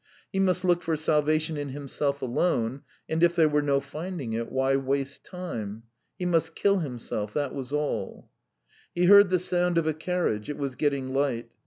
[0.33, 4.51] He must look for salvation in himself alone, and if there were no finding it,
[4.51, 5.83] why waste time?
[6.17, 8.27] He must kill himself, that was all....
[8.95, 10.49] He heard the sound of a carriage.
[10.49, 11.51] It was getting light.